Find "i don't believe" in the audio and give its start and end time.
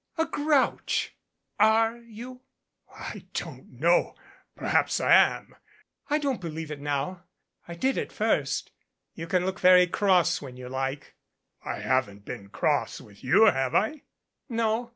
6.09-6.71